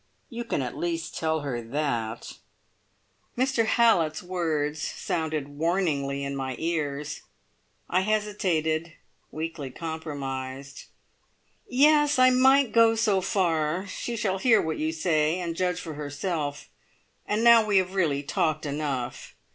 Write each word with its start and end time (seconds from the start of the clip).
You 0.31 0.43
can 0.45 0.63
at 0.63 0.75
least 0.75 1.15
tell 1.15 1.41
her 1.41 1.61
that." 1.61 2.37
Mr 3.37 3.67
Hallett's 3.67 4.23
words 4.23 4.81
sounded 4.81 5.49
warningly 5.59 6.23
in 6.23 6.35
my 6.35 6.55
ears. 6.57 7.21
I 7.87 8.01
hesitated, 8.01 8.93
weakly 9.29 9.69
compromised. 9.69 10.85
"Yes 11.69 12.17
I 12.17 12.31
might 12.31 12.71
go 12.71 12.95
so 12.95 13.21
far. 13.21 13.85
She 13.85 14.15
shall 14.15 14.39
hear 14.39 14.59
what 14.59 14.79
you 14.79 14.91
say, 14.91 15.39
and 15.39 15.55
judge 15.55 15.79
for 15.79 15.93
herself. 15.93 16.67
And 17.27 17.43
now 17.43 17.63
we 17.63 17.77
have 17.77 17.93
really 17.93 18.23
talked 18.23 18.65
enough. 18.65 19.35